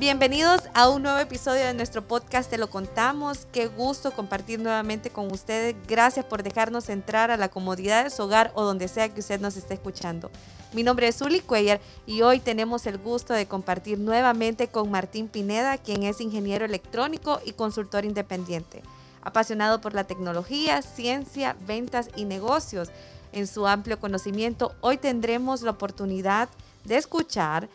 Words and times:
Bienvenidos 0.00 0.62
a 0.72 0.88
un 0.88 1.02
nuevo 1.02 1.18
episodio 1.18 1.62
de 1.62 1.74
nuestro 1.74 2.00
podcast 2.00 2.48
Te 2.48 2.56
lo 2.56 2.70
contamos. 2.70 3.46
Qué 3.52 3.66
gusto 3.66 4.12
compartir 4.12 4.58
nuevamente 4.58 5.10
con 5.10 5.30
ustedes. 5.30 5.76
Gracias 5.86 6.24
por 6.24 6.42
dejarnos 6.42 6.88
entrar 6.88 7.30
a 7.30 7.36
la 7.36 7.50
comodidad 7.50 8.04
de 8.04 8.08
su 8.08 8.22
hogar 8.22 8.50
o 8.54 8.64
donde 8.64 8.88
sea 8.88 9.10
que 9.10 9.20
usted 9.20 9.42
nos 9.42 9.58
esté 9.58 9.74
escuchando. 9.74 10.30
Mi 10.72 10.84
nombre 10.84 11.06
es 11.06 11.20
Uli 11.20 11.40
Cuellar 11.40 11.82
y 12.06 12.22
hoy 12.22 12.40
tenemos 12.40 12.86
el 12.86 12.96
gusto 12.96 13.34
de 13.34 13.44
compartir 13.44 13.98
nuevamente 13.98 14.68
con 14.68 14.90
Martín 14.90 15.28
Pineda, 15.28 15.76
quien 15.76 16.04
es 16.04 16.22
ingeniero 16.22 16.64
electrónico 16.64 17.38
y 17.44 17.52
consultor 17.52 18.06
independiente. 18.06 18.82
Apasionado 19.20 19.82
por 19.82 19.92
la 19.92 20.04
tecnología, 20.04 20.80
ciencia, 20.80 21.56
ventas 21.66 22.08
y 22.16 22.24
negocios. 22.24 22.88
En 23.32 23.46
su 23.46 23.66
amplio 23.66 24.00
conocimiento, 24.00 24.74
hoy 24.80 24.96
tendremos 24.96 25.60
la 25.60 25.72
oportunidad 25.72 26.48
de 26.84 26.96
escuchar 26.96 27.68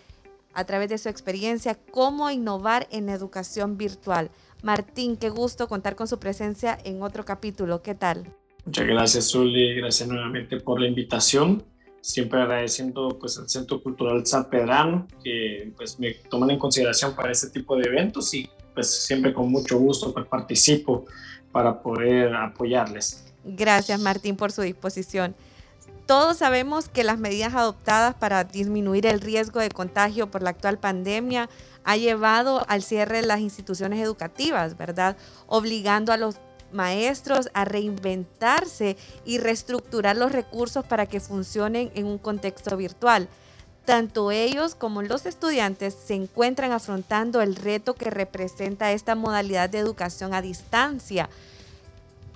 a 0.55 0.63
través 0.63 0.89
de 0.89 0.97
su 0.97 1.09
experiencia 1.09 1.77
cómo 1.91 2.31
innovar 2.31 2.87
en 2.89 3.09
educación 3.09 3.77
virtual. 3.77 4.31
Martín, 4.63 5.17
qué 5.17 5.29
gusto 5.29 5.67
contar 5.67 5.95
con 5.95 6.07
su 6.07 6.17
presencia 6.17 6.77
en 6.83 7.03
otro 7.03 7.25
capítulo. 7.25 7.83
¿Qué 7.83 7.93
tal? 7.93 8.25
Muchas 8.65 8.87
gracias, 8.87 9.29
Zuli. 9.29 9.75
Gracias 9.75 10.09
nuevamente 10.09 10.59
por 10.59 10.79
la 10.81 10.87
invitación. 10.87 11.63
Siempre 12.01 12.41
agradeciendo 12.41 13.09
pues, 13.19 13.37
al 13.37 13.49
Centro 13.49 13.81
Cultural 13.83 14.25
San 14.25 14.49
Pedrano 14.49 15.07
que 15.23 15.71
pues, 15.75 15.99
me 15.99 16.13
toman 16.29 16.51
en 16.51 16.59
consideración 16.59 17.15
para 17.15 17.31
este 17.31 17.49
tipo 17.49 17.75
de 17.75 17.87
eventos 17.87 18.33
y 18.33 18.49
pues 18.73 19.05
siempre 19.05 19.33
con 19.33 19.51
mucho 19.51 19.77
gusto 19.77 20.13
pues, 20.13 20.25
participo 20.27 21.05
para 21.51 21.81
poder 21.81 22.33
apoyarles. 22.33 23.33
Gracias, 23.43 23.99
Martín, 23.99 24.35
por 24.35 24.51
su 24.51 24.61
disposición. 24.61 25.35
Todos 26.05 26.37
sabemos 26.37 26.87
que 26.87 27.03
las 27.03 27.17
medidas 27.17 27.55
adoptadas 27.55 28.13
para 28.13 28.43
disminuir 28.43 29.07
el 29.07 29.21
riesgo 29.21 29.59
de 29.59 29.69
contagio 29.69 30.29
por 30.29 30.43
la 30.43 30.51
actual 30.51 30.77
pandemia 30.77 31.49
ha 31.83 31.97
llevado 31.97 32.63
al 32.67 32.83
cierre 32.83 33.21
de 33.21 33.27
las 33.27 33.39
instituciones 33.39 33.99
educativas, 33.99 34.77
¿verdad? 34.77 35.17
Obligando 35.47 36.13
a 36.13 36.17
los 36.17 36.35
maestros 36.71 37.49
a 37.53 37.65
reinventarse 37.65 38.97
y 39.23 39.39
reestructurar 39.39 40.15
los 40.15 40.31
recursos 40.31 40.85
para 40.85 41.07
que 41.07 41.19
funcionen 41.19 41.91
en 41.95 42.05
un 42.05 42.19
contexto 42.19 42.77
virtual. 42.77 43.27
Tanto 43.85 44.29
ellos 44.29 44.75
como 44.75 45.01
los 45.01 45.25
estudiantes 45.25 45.95
se 46.05 46.13
encuentran 46.13 46.71
afrontando 46.71 47.41
el 47.41 47.55
reto 47.55 47.95
que 47.95 48.11
representa 48.11 48.91
esta 48.91 49.15
modalidad 49.15 49.69
de 49.69 49.79
educación 49.79 50.35
a 50.35 50.41
distancia 50.43 51.29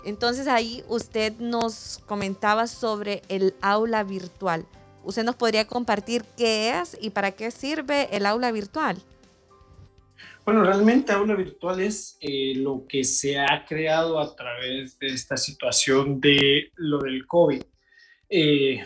entonces 0.05 0.47
ahí 0.47 0.83
usted 0.88 1.33
nos 1.39 2.02
comentaba 2.05 2.67
sobre 2.67 3.22
el 3.30 3.53
aula 3.61 4.03
virtual. 4.03 4.66
¿Usted 5.03 5.23
nos 5.23 5.36
podría 5.36 5.66
compartir 5.66 6.23
qué 6.38 6.80
es 6.80 6.97
y 7.02 7.09
para 7.11 7.31
qué 7.31 7.52
sirve 7.52 8.16
el 8.16 8.25
aula 8.25 8.52
virtual? 8.52 8.97
Bueno, 10.45 10.64
realmente 10.64 11.11
aula 11.11 11.36
virtual 11.36 11.80
es 11.80 12.17
eh, 12.21 12.54
lo 12.55 12.86
que 12.88 13.04
se 13.04 13.38
ha 13.38 13.65
creado 13.67 14.20
a 14.20 14.36
través 14.36 14.98
de 14.98 15.08
esta 15.08 15.38
situación 15.38 16.20
de 16.20 16.71
lo 16.76 16.99
del 16.99 17.27
COVID. 17.27 17.61
Eh, 18.30 18.83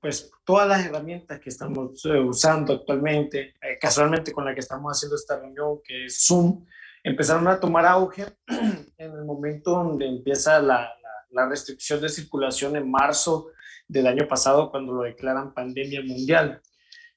pues 0.00 0.30
todas 0.44 0.68
las 0.68 0.86
herramientas 0.86 1.40
que 1.40 1.50
estamos 1.50 2.04
eh, 2.06 2.18
usando 2.18 2.74
actualmente, 2.74 3.54
casualmente 3.80 4.32
con 4.32 4.44
la 4.44 4.54
que 4.54 4.60
estamos 4.60 4.96
haciendo 4.96 5.16
esta 5.16 5.38
reunión, 5.38 5.80
que 5.84 6.06
es 6.06 6.24
Zoom, 6.26 6.64
empezaron 7.02 7.46
a 7.48 7.58
tomar 7.58 7.86
auge 7.86 8.26
en 8.98 9.12
el 9.12 9.24
momento 9.24 9.72
donde 9.72 10.06
empieza 10.06 10.60
la, 10.60 10.92
la, 11.30 11.48
restricción 11.48 12.00
de 12.00 12.08
circulación 12.08 12.76
en 12.76 12.90
marzo 12.90 13.48
del 13.88 14.06
año 14.06 14.26
pasado, 14.28 14.70
cuando 14.70 14.92
lo 14.92 15.02
declaran 15.02 15.54
pandemia 15.54 16.02
mundial. 16.02 16.60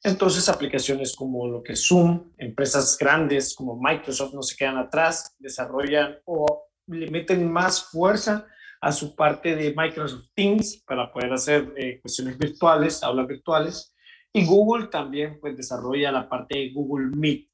Entonces, 0.04 0.50
aplicaciones 0.50 1.16
como 1.16 1.48
lo 1.48 1.64
que 1.64 1.76
Zoom, 1.76 2.34
empresas 2.38 2.98
grandes 2.98 3.56
como 3.56 3.80
Microsoft 3.80 4.34
no 4.34 4.42
se 4.42 4.56
quedan 4.56 4.78
atrás, 4.78 5.36
desarrollan 5.40 6.18
o 6.26 6.68
le 6.88 7.10
meten 7.10 7.50
más 7.52 7.84
fuerza 7.86 8.46
a 8.82 8.92
su 8.92 9.16
parte 9.16 9.56
de 9.56 9.74
Microsoft 9.76 10.28
Teams 10.36 10.84
para 10.86 11.10
poder 11.12 11.32
hacer 11.32 11.74
eh, 11.78 12.02
cuestiones 12.02 12.38
virtuales, 12.38 13.02
aulas 13.02 13.28
virtuales. 13.28 13.96
Y 14.34 14.46
Google 14.46 14.88
también 14.88 15.40
pues 15.40 15.56
desarrolla 15.56 16.12
la 16.12 16.28
parte 16.28 16.58
de 16.58 16.74
Google 16.74 17.16
Meet, 17.16 17.48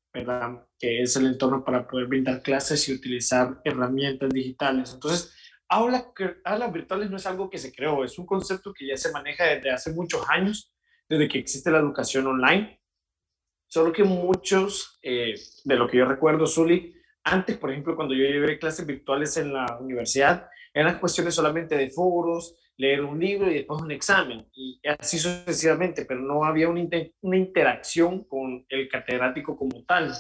que 0.78 1.02
es 1.02 1.16
el 1.16 1.28
entorno 1.28 1.64
para 1.64 1.88
poder 1.88 2.08
brindar 2.08 2.42
clases 2.42 2.88
y 2.88 2.94
utilizar 2.94 3.62
herramientas 3.64 4.30
digitales. 4.30 4.94
Entonces, 4.94 5.34
aulas 5.68 6.06
aula 6.44 6.68
virtuales 6.68 7.10
no 7.10 7.18
es 7.18 7.26
algo 7.26 7.50
que 7.50 7.58
se 7.58 7.74
creó, 7.74 8.04
es 8.04 8.18
un 8.18 8.26
concepto 8.26 8.74
que 8.74 8.88
ya 8.88 8.98
se 8.98 9.12
maneja 9.12 9.46
desde 9.46 9.72
hace 9.72 9.94
muchos 9.94 10.28
años, 10.30 10.74
desde 11.08 11.28
que 11.28 11.40
existe 11.40 11.72
la 11.72 11.80
educación 11.80 12.28
online. 12.28 12.82
Solo 13.68 13.92
que 13.92 14.04
muchos, 14.04 15.00
eh, 15.04 15.36
de 15.64 15.76
lo 15.76 15.88
que 15.88 15.98
yo 15.98 16.06
recuerdo, 16.06 16.48
Zuli, 16.48 16.96
antes, 17.24 17.58
por 17.58 17.70
ejemplo, 17.70 17.96
cuando 17.96 18.16
yo 18.16 18.24
llevé 18.24 18.58
clases 18.58 18.86
virtuales 18.86 19.38
en 19.38 19.54
la 19.54 19.78
universidad, 19.80 20.50
eran 20.74 21.00
cuestiones 21.00 21.36
solamente 21.36 21.76
de 21.76 21.90
foros, 21.90 22.56
leer 22.80 23.04
un 23.04 23.20
libro 23.20 23.52
y 23.52 23.56
después 23.56 23.82
un 23.82 23.92
examen, 23.92 24.48
y 24.54 24.80
así 24.88 25.20
sucesivamente, 25.20 26.06
pero 26.06 26.22
no 26.22 26.46
había 26.46 26.70
una, 26.70 26.82
una 27.22 27.38
interacción 27.38 28.24
con 28.24 28.66
el 28.70 28.88
catedrático 28.88 29.58
como 29.58 29.84
tal. 29.84 30.14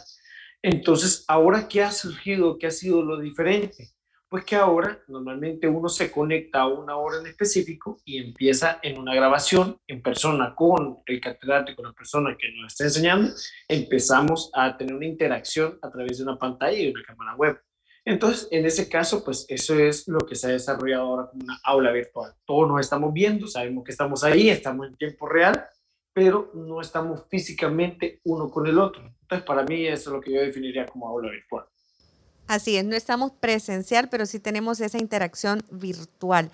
Entonces, 0.62 1.24
ahora, 1.30 1.70
¿qué 1.70 1.82
ha 1.82 1.92
surgido? 1.92 2.58
¿Qué 2.60 2.68
ha 2.68 2.72
sido 2.72 3.02
lo 3.02 3.18
diferente? 3.18 3.92
Pues 4.28 4.44
que 4.44 4.58
ahora 4.58 5.02
normalmente 5.08 5.70
uno 5.70 5.88
se 5.88 6.12
conecta 6.12 6.60
a 6.60 6.68
una 6.68 6.98
hora 6.98 7.20
en 7.20 7.28
específico 7.28 8.02
y 8.04 8.18
empieza 8.18 8.80
en 8.84 9.00
una 9.00 9.16
grabación 9.16 9.78
en 9.88 10.02
persona 10.02 10.54
con 10.54 10.98
el 11.06 11.22
catedrático, 11.22 11.82
la 11.82 11.94
persona 11.94 12.36
que 12.38 12.52
nos 12.52 12.74
está 12.74 12.84
enseñando, 12.84 13.32
empezamos 13.70 14.52
a 14.54 14.78
tener 14.78 14.94
una 14.94 15.06
interacción 15.06 15.80
a 15.82 15.90
través 15.90 16.18
de 16.18 16.26
una 16.26 16.38
pantalla 16.38 16.78
y 16.78 16.92
una 16.92 17.04
cámara 17.04 17.36
web. 17.38 17.58
Entonces, 18.06 18.48
en 18.52 18.66
ese 18.66 18.90
caso, 18.90 19.24
pues 19.24 19.46
eso 19.50 19.78
es 19.78 20.08
lo 20.08 20.20
que 20.26 20.36
se 20.36 20.48
ha 20.48 20.52
desarrollado 20.52 21.04
ahora 21.04 21.30
como 21.30 21.44
una 21.44 21.60
aula 21.64 21.92
virtual. 21.92 22.34
Todos 22.46 22.68
nos 22.68 22.80
estamos 22.82 23.14
viendo, 23.14 23.48
sabemos 23.48 23.84
que 23.84 23.92
estamos 23.92 24.24
ahí, 24.24 24.50
estamos 24.50 24.88
en 24.88 24.96
tiempo 24.96 25.28
real, 25.28 25.66
pero 26.14 26.52
no 26.54 26.82
estamos 26.82 27.26
físicamente 27.30 28.22
uno 28.24 28.50
con 28.50 28.68
el 28.68 28.80
otro. 28.80 29.04
Entonces, 29.22 29.46
para 29.46 29.64
mí 29.64 29.86
eso 29.86 30.10
es 30.10 30.14
lo 30.16 30.22
que 30.22 30.34
yo 30.34 30.42
definiría 30.42 30.86
como 30.86 31.08
aula 31.08 31.30
virtual. 31.30 31.66
Así 32.48 32.78
es, 32.78 32.84
no 32.84 32.96
estamos 32.96 33.32
presencial, 33.34 34.10
pero 34.10 34.26
sí 34.26 34.40
tenemos 34.40 34.80
esa 34.82 34.98
interacción 34.98 35.62
virtual. 35.70 36.50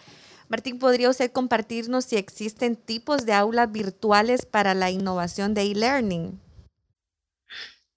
Martín, 0.50 0.78
¿podría 0.78 1.10
usted 1.10 1.32
compartirnos 1.32 2.06
si 2.06 2.18
existen 2.18 2.76
tipos 2.76 3.26
de 3.26 3.32
aulas 3.34 3.72
virtuales 3.72 4.46
para 4.46 4.74
la 4.74 4.92
innovación 4.92 5.54
de 5.54 5.62
e-learning? 5.62 6.40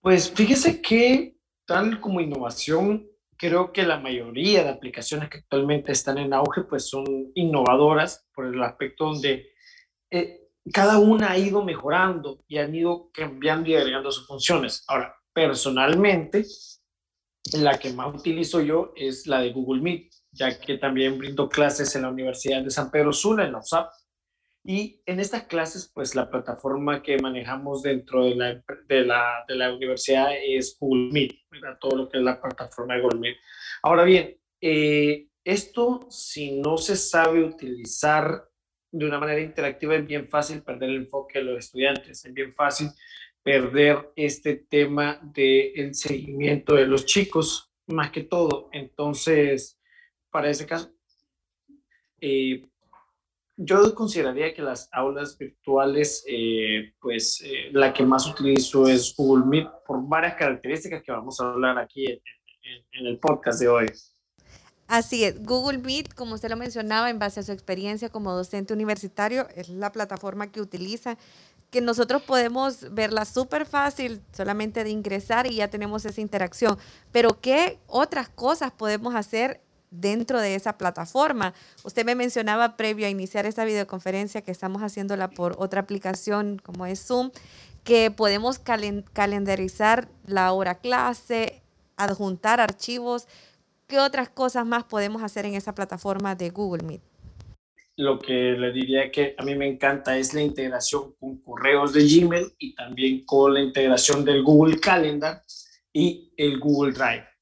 Pues 0.00 0.30
fíjese 0.30 0.80
que 0.80 1.36
tal 1.66 2.00
como 2.00 2.20
innovación, 2.20 3.07
creo 3.38 3.72
que 3.72 3.84
la 3.84 3.98
mayoría 3.98 4.64
de 4.64 4.70
aplicaciones 4.70 5.30
que 5.30 5.38
actualmente 5.38 5.92
están 5.92 6.18
en 6.18 6.34
auge 6.34 6.62
pues 6.62 6.88
son 6.88 7.04
innovadoras 7.34 8.26
por 8.34 8.46
el 8.46 8.62
aspecto 8.62 9.06
donde 9.06 9.52
eh, 10.10 10.48
cada 10.72 10.98
una 10.98 11.30
ha 11.30 11.38
ido 11.38 11.64
mejorando 11.64 12.44
y 12.48 12.58
han 12.58 12.74
ido 12.74 13.10
cambiando 13.12 13.70
y 13.70 13.76
agregando 13.76 14.10
sus 14.10 14.26
funciones. 14.26 14.84
Ahora, 14.88 15.14
personalmente, 15.32 16.44
la 17.54 17.78
que 17.78 17.92
más 17.92 18.14
utilizo 18.14 18.60
yo 18.60 18.92
es 18.96 19.26
la 19.26 19.40
de 19.40 19.52
Google 19.52 19.80
Meet, 19.80 20.10
ya 20.32 20.58
que 20.58 20.76
también 20.76 21.16
brindo 21.16 21.48
clases 21.48 21.94
en 21.96 22.02
la 22.02 22.10
Universidad 22.10 22.62
de 22.62 22.70
San 22.70 22.90
Pedro 22.90 23.12
Sula, 23.12 23.44
en 23.44 23.52
la 23.52 23.58
USAP. 23.58 23.90
Y 24.70 25.00
en 25.06 25.18
estas 25.18 25.44
clases, 25.44 25.90
pues 25.94 26.14
la 26.14 26.28
plataforma 26.28 27.02
que 27.02 27.16
manejamos 27.16 27.80
dentro 27.80 28.26
de 28.26 28.34
la, 28.34 28.62
de 28.86 29.02
la, 29.02 29.42
de 29.48 29.54
la 29.54 29.72
universidad 29.72 30.28
es 30.44 30.76
Google 30.78 31.10
Meet, 31.10 31.36
todo 31.80 31.96
lo 31.96 32.08
que 32.10 32.18
es 32.18 32.22
la 32.22 32.38
plataforma 32.38 32.94
de 32.94 33.00
Google 33.00 33.18
Meet. 33.18 33.36
Ahora 33.82 34.04
bien, 34.04 34.36
eh, 34.60 35.26
esto 35.42 36.06
si 36.10 36.60
no 36.60 36.76
se 36.76 36.96
sabe 36.96 37.42
utilizar 37.42 38.46
de 38.92 39.06
una 39.06 39.18
manera 39.18 39.40
interactiva 39.40 39.96
es 39.96 40.06
bien 40.06 40.28
fácil 40.28 40.62
perder 40.62 40.90
el 40.90 40.96
enfoque 40.96 41.38
de 41.38 41.46
los 41.46 41.58
estudiantes, 41.60 42.22
es 42.22 42.34
bien 42.34 42.54
fácil 42.54 42.90
perder 43.42 44.12
este 44.16 44.56
tema 44.56 45.18
del 45.32 45.94
seguimiento 45.94 46.74
de 46.74 46.86
los 46.86 47.06
chicos, 47.06 47.72
más 47.86 48.10
que 48.10 48.24
todo. 48.24 48.68
Entonces, 48.72 49.80
para 50.30 50.50
ese 50.50 50.66
caso, 50.66 50.92
eh, 52.20 52.68
yo 53.60 53.92
consideraría 53.92 54.54
que 54.54 54.62
las 54.62 54.88
aulas 54.92 55.36
virtuales, 55.36 56.24
eh, 56.28 56.92
pues 57.00 57.42
eh, 57.44 57.70
la 57.72 57.92
que 57.92 58.04
más 58.04 58.24
utilizo 58.28 58.86
es 58.86 59.14
Google 59.16 59.46
Meet 59.46 59.68
por 59.84 60.06
varias 60.06 60.36
características 60.36 61.02
que 61.02 61.10
vamos 61.10 61.40
a 61.40 61.50
hablar 61.50 61.76
aquí 61.76 62.06
en, 62.06 62.20
en 62.92 63.06
el 63.06 63.18
podcast 63.18 63.60
de 63.60 63.68
hoy. 63.68 63.86
Así 64.86 65.24
es, 65.24 65.44
Google 65.44 65.78
Meet, 65.78 66.14
como 66.14 66.36
usted 66.36 66.48
lo 66.48 66.56
mencionaba, 66.56 67.10
en 67.10 67.18
base 67.18 67.40
a 67.40 67.42
su 67.42 67.50
experiencia 67.50 68.10
como 68.10 68.32
docente 68.32 68.72
universitario, 68.72 69.48
es 69.56 69.68
la 69.68 69.90
plataforma 69.90 70.52
que 70.52 70.60
utiliza, 70.60 71.18
que 71.70 71.80
nosotros 71.80 72.22
podemos 72.22 72.94
verla 72.94 73.24
súper 73.24 73.66
fácil, 73.66 74.22
solamente 74.32 74.84
de 74.84 74.90
ingresar 74.90 75.46
y 75.46 75.56
ya 75.56 75.68
tenemos 75.68 76.04
esa 76.04 76.20
interacción. 76.20 76.78
Pero 77.12 77.40
¿qué 77.40 77.80
otras 77.88 78.28
cosas 78.28 78.70
podemos 78.70 79.14
hacer 79.16 79.60
dentro 79.90 80.40
de 80.40 80.54
esa 80.54 80.78
plataforma. 80.78 81.54
Usted 81.84 82.04
me 82.04 82.14
mencionaba 82.14 82.76
previo 82.76 83.06
a 83.06 83.10
iniciar 83.10 83.46
esta 83.46 83.64
videoconferencia 83.64 84.42
que 84.42 84.50
estamos 84.50 84.82
haciéndola 84.82 85.30
por 85.30 85.56
otra 85.58 85.80
aplicación 85.80 86.60
como 86.62 86.86
es 86.86 87.06
Zoom, 87.06 87.30
que 87.84 88.10
podemos 88.10 88.58
calendarizar 88.58 90.08
la 90.26 90.52
hora 90.52 90.76
clase, 90.76 91.62
adjuntar 91.96 92.60
archivos. 92.60 93.26
¿Qué 93.86 93.98
otras 93.98 94.28
cosas 94.28 94.66
más 94.66 94.84
podemos 94.84 95.22
hacer 95.22 95.46
en 95.46 95.54
esa 95.54 95.74
plataforma 95.74 96.34
de 96.34 96.50
Google 96.50 96.84
Meet? 96.84 97.00
Lo 97.96 98.18
que 98.18 98.52
le 98.52 98.70
diría 98.72 99.10
que 99.10 99.34
a 99.36 99.42
mí 99.42 99.56
me 99.56 99.66
encanta 99.66 100.16
es 100.16 100.32
la 100.32 100.42
integración 100.42 101.14
con 101.18 101.38
correos 101.38 101.92
de 101.92 102.06
Gmail 102.06 102.52
y 102.58 102.74
también 102.74 103.24
con 103.24 103.54
la 103.54 103.60
integración 103.60 104.24
del 104.24 104.44
Google 104.44 104.78
Calendar 104.78 105.42
y 105.92 106.32
el 106.36 106.60
Google 106.60 106.92
Drive 106.92 107.37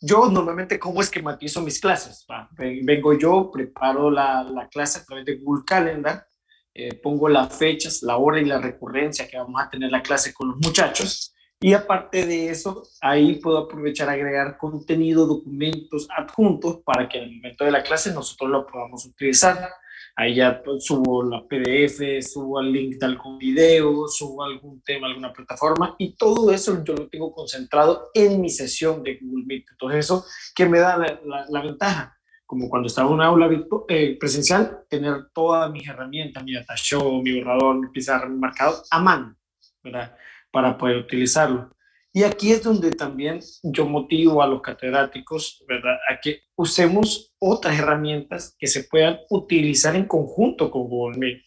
yo 0.00 0.30
normalmente, 0.30 0.78
¿cómo 0.78 1.00
esquematizo 1.00 1.60
mis 1.60 1.80
clases? 1.80 2.26
vengo 2.56 3.18
yo, 3.18 3.50
preparo 3.52 4.10
la, 4.10 4.42
la, 4.44 4.68
clase 4.68 5.00
a 5.00 5.04
través 5.04 5.24
de 5.26 5.36
Google 5.36 5.64
Calendar, 5.66 6.26
eh, 6.72 6.94
pongo 6.94 7.28
las 7.28 7.56
fechas, 7.56 8.02
la 8.02 8.16
hora 8.16 8.40
y 8.40 8.44
la 8.44 8.58
recurrencia 8.58 9.28
que 9.28 9.36
vamos 9.36 9.60
a 9.60 9.68
tener 9.68 9.90
la 9.90 10.02
clase 10.02 10.32
con 10.32 10.48
los 10.48 10.56
muchachos. 10.58 11.34
Y 11.60 11.74
aparte 11.74 12.24
de 12.24 12.48
eso, 12.48 12.84
ahí 13.02 13.34
puedo 13.34 13.58
aprovechar 13.58 14.08
agregar 14.08 14.56
contenido, 14.56 15.26
documentos 15.26 16.08
adjuntos 16.16 16.78
para 16.84 17.06
que 17.06 17.18
en 17.18 17.24
el 17.24 17.36
momento 17.36 17.64
de 17.64 17.70
la 17.70 17.82
clase 17.82 18.14
nosotros 18.14 18.48
lo 18.48 18.66
podamos 18.66 19.04
utilizar. 19.04 19.70
Ahí 20.16 20.34
ya 20.34 20.62
pues, 20.62 20.84
subo 20.84 21.22
la 21.22 21.46
PDF, 21.46 22.22
subo 22.22 22.60
el 22.60 22.72
link 22.72 22.96
de 22.96 23.06
algún 23.06 23.38
video, 23.38 24.06
subo 24.08 24.44
algún 24.44 24.82
tema, 24.82 25.06
alguna 25.06 25.32
plataforma 25.32 25.94
y 25.98 26.14
todo 26.16 26.50
eso 26.50 26.82
yo 26.84 26.94
lo 26.94 27.08
tengo 27.08 27.32
concentrado 27.32 28.10
en 28.14 28.40
mi 28.40 28.50
sesión 28.50 29.02
de 29.02 29.18
Google 29.20 29.44
Meet. 29.46 29.64
Entonces 29.70 30.00
eso 30.00 30.24
que 30.54 30.66
me 30.66 30.78
da 30.78 30.96
la, 30.96 31.46
la, 31.48 31.62
ventaja, 31.62 32.16
como 32.44 32.68
cuando 32.68 32.88
estaba 32.88 33.08
en 33.08 33.14
una 33.14 33.26
aula 33.26 33.48
eh, 33.88 34.16
presencial, 34.18 34.80
tener 34.88 35.28
todas 35.32 35.70
mis 35.70 35.88
herramientas, 35.88 36.44
mi 36.44 36.52
show, 36.76 37.22
mi 37.22 37.40
borrador, 37.40 37.76
mi 37.80 37.88
pizarra, 37.88 38.28
mi 38.28 38.38
marcador 38.38 38.82
a 38.90 39.00
mano, 39.00 39.36
¿verdad? 39.82 40.16
Para 40.50 40.76
poder 40.76 40.96
utilizarlo. 40.96 41.70
Y 42.12 42.24
aquí 42.24 42.50
es 42.50 42.62
donde 42.62 42.90
también 42.92 43.40
yo 43.62 43.86
motivo 43.86 44.42
a 44.42 44.46
los 44.48 44.62
catedráticos, 44.62 45.64
¿verdad?, 45.68 45.96
a 46.08 46.18
que 46.20 46.42
usemos 46.56 47.32
otras 47.38 47.78
herramientas 47.78 48.56
que 48.58 48.66
se 48.66 48.84
puedan 48.84 49.20
utilizar 49.30 49.94
en 49.94 50.06
conjunto 50.06 50.70
con 50.70 50.88
Google 50.88 51.18
Meet. 51.18 51.42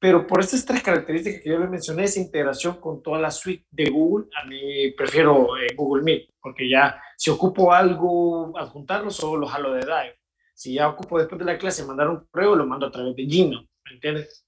Pero 0.00 0.26
por 0.26 0.40
estas 0.40 0.64
tres 0.64 0.82
características 0.82 1.42
que 1.42 1.50
yo 1.50 1.58
les 1.58 1.70
mencioné, 1.70 2.04
esa 2.04 2.18
integración 2.18 2.80
con 2.80 3.02
toda 3.02 3.20
la 3.20 3.30
suite 3.30 3.66
de 3.70 3.90
Google, 3.90 4.28
a 4.42 4.46
mí 4.46 4.90
prefiero 4.92 5.56
eh, 5.58 5.74
Google 5.76 6.02
Meet, 6.02 6.30
porque 6.40 6.68
ya 6.68 7.00
si 7.16 7.30
ocupo 7.30 7.72
algo, 7.72 8.56
adjuntarlo, 8.58 9.10
solo 9.10 9.40
lo 9.42 9.46
jalo 9.46 9.74
de 9.74 9.80
Drive. 9.80 10.18
Si 10.54 10.74
ya 10.74 10.88
ocupo 10.88 11.18
después 11.18 11.38
de 11.38 11.44
la 11.44 11.58
clase 11.58 11.84
mandar 11.84 12.08
un 12.08 12.26
correo, 12.30 12.56
lo 12.56 12.66
mando 12.66 12.86
a 12.86 12.90
través 12.90 13.14
de 13.14 13.24
Gmail, 13.26 13.68
¿me 13.84 13.92
entiendes? 13.92 14.46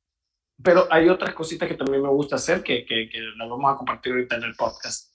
Pero 0.62 0.87
hay 0.91 1.08
otras 1.08 1.35
cositas 1.35 1.69
que 1.69 1.75
también 1.75 2.03
me 2.03 2.08
gusta 2.08 2.37
hacer 2.37 2.62
que, 2.62 2.85
que, 2.85 3.08
que 3.08 3.20
las 3.20 3.49
vamos 3.49 3.73
a 3.73 3.76
compartir 3.76 4.12
ahorita 4.12 4.37
en 4.37 4.44
el 4.44 4.55
podcast. 4.56 5.12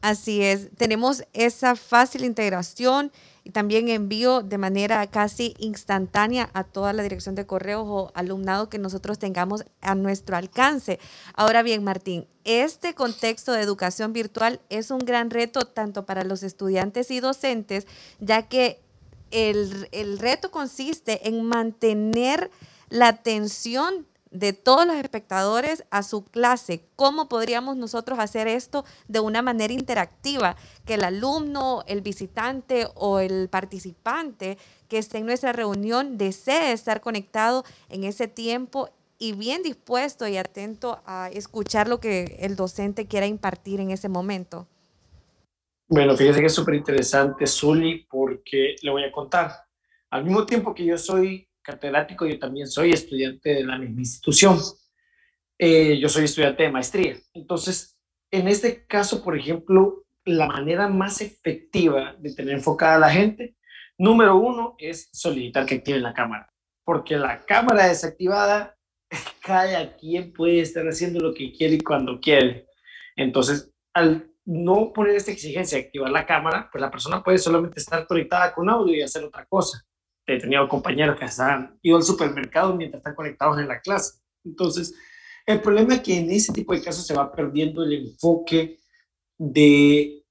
Así 0.00 0.42
es, 0.42 0.68
tenemos 0.76 1.24
esa 1.32 1.74
fácil 1.74 2.24
integración 2.24 3.10
y 3.42 3.50
también 3.50 3.88
envío 3.88 4.42
de 4.42 4.56
manera 4.56 5.04
casi 5.08 5.54
instantánea 5.58 6.50
a 6.52 6.62
toda 6.62 6.92
la 6.92 7.02
dirección 7.02 7.34
de 7.34 7.46
correos 7.46 7.84
o 7.86 8.12
alumnado 8.14 8.68
que 8.68 8.78
nosotros 8.78 9.18
tengamos 9.18 9.64
a 9.80 9.96
nuestro 9.96 10.36
alcance. 10.36 11.00
Ahora 11.34 11.62
bien, 11.62 11.82
Martín, 11.82 12.28
este 12.44 12.94
contexto 12.94 13.52
de 13.52 13.62
educación 13.62 14.12
virtual 14.12 14.60
es 14.68 14.92
un 14.92 15.00
gran 15.00 15.30
reto 15.30 15.66
tanto 15.66 16.06
para 16.06 16.22
los 16.22 16.44
estudiantes 16.44 17.10
y 17.10 17.18
docentes, 17.18 17.88
ya 18.20 18.42
que 18.42 18.80
el, 19.32 19.88
el 19.90 20.18
reto 20.18 20.52
consiste 20.52 21.26
en 21.26 21.42
mantener 21.42 22.50
la 22.88 23.08
atención 23.08 24.06
de 24.30 24.52
todos 24.52 24.86
los 24.86 24.96
espectadores 24.96 25.84
a 25.90 26.02
su 26.02 26.24
clase. 26.24 26.84
¿Cómo 26.96 27.28
podríamos 27.28 27.76
nosotros 27.76 28.18
hacer 28.18 28.48
esto 28.48 28.84
de 29.08 29.20
una 29.20 29.42
manera 29.42 29.72
interactiva? 29.72 30.56
Que 30.84 30.94
el 30.94 31.04
alumno, 31.04 31.82
el 31.86 32.00
visitante 32.00 32.88
o 32.94 33.20
el 33.20 33.48
participante 33.48 34.58
que 34.88 34.98
esté 34.98 35.18
en 35.18 35.26
nuestra 35.26 35.52
reunión 35.52 36.18
desee 36.18 36.72
estar 36.72 37.00
conectado 37.00 37.64
en 37.88 38.04
ese 38.04 38.28
tiempo 38.28 38.90
y 39.18 39.32
bien 39.32 39.62
dispuesto 39.62 40.28
y 40.28 40.36
atento 40.36 41.00
a 41.04 41.28
escuchar 41.32 41.88
lo 41.88 42.00
que 42.00 42.36
el 42.40 42.56
docente 42.56 43.06
quiera 43.06 43.26
impartir 43.26 43.80
en 43.80 43.90
ese 43.90 44.08
momento. 44.08 44.66
Bueno, 45.88 46.16
fíjese 46.16 46.40
que 46.40 46.46
es 46.46 46.54
súper 46.54 46.74
interesante, 46.74 47.46
Zully, 47.46 48.06
porque 48.10 48.76
le 48.82 48.90
voy 48.90 49.04
a 49.04 49.10
contar. 49.10 49.52
Al 50.10 50.24
mismo 50.24 50.46
tiempo 50.46 50.74
que 50.74 50.84
yo 50.84 50.98
soy 50.98 51.47
catedrático, 51.68 52.24
yo 52.24 52.38
también 52.38 52.66
soy 52.66 52.92
estudiante 52.92 53.50
de 53.50 53.64
la 53.64 53.76
misma 53.76 54.00
institución. 54.00 54.58
Eh, 55.58 55.98
yo 55.98 56.08
soy 56.08 56.24
estudiante 56.24 56.62
de 56.62 56.72
maestría. 56.72 57.16
Entonces, 57.34 57.98
en 58.30 58.48
este 58.48 58.86
caso, 58.86 59.22
por 59.22 59.36
ejemplo, 59.36 60.06
la 60.24 60.46
manera 60.46 60.88
más 60.88 61.20
efectiva 61.20 62.16
de 62.18 62.34
tener 62.34 62.54
enfocada 62.54 62.96
a 62.96 63.00
la 63.00 63.10
gente, 63.10 63.54
número 63.98 64.36
uno, 64.36 64.76
es 64.78 65.10
solicitar 65.12 65.66
que 65.66 65.74
activen 65.74 66.02
la 66.02 66.14
cámara. 66.14 66.50
Porque 66.84 67.18
la 67.18 67.44
cámara 67.44 67.88
desactivada, 67.88 68.74
cada 69.42 69.94
quien 69.96 70.32
puede 70.32 70.60
estar 70.60 70.86
haciendo 70.88 71.20
lo 71.20 71.34
que 71.34 71.52
quiere 71.52 71.74
y 71.74 71.80
cuando 71.80 72.18
quiere. 72.18 72.66
Entonces, 73.14 73.70
al 73.92 74.30
no 74.46 74.90
poner 74.94 75.16
esta 75.16 75.32
exigencia 75.32 75.76
de 75.76 75.84
activar 75.84 76.10
la 76.10 76.24
cámara, 76.24 76.70
pues 76.72 76.80
la 76.80 76.90
persona 76.90 77.22
puede 77.22 77.36
solamente 77.36 77.78
estar 77.78 78.06
conectada 78.06 78.54
con 78.54 78.70
audio 78.70 78.96
y 78.96 79.02
hacer 79.02 79.22
otra 79.22 79.44
cosa 79.44 79.84
he 80.28 80.38
tenido 80.38 80.68
compañeros 80.68 81.18
que 81.18 81.26
han 81.42 81.78
ido 81.82 81.96
al 81.96 82.02
supermercado 82.02 82.76
mientras 82.76 83.00
están 83.00 83.14
conectados 83.14 83.58
en 83.58 83.68
la 83.68 83.80
clase. 83.80 84.20
Entonces, 84.44 84.94
el 85.46 85.60
problema 85.60 85.94
es 85.94 86.00
que 86.02 86.18
en 86.18 86.30
ese 86.30 86.52
tipo 86.52 86.74
de 86.74 86.82
casos 86.82 87.06
se 87.06 87.14
va 87.14 87.32
perdiendo 87.32 87.82
el 87.82 87.94
enfoque 87.94 88.78
de 89.38 90.22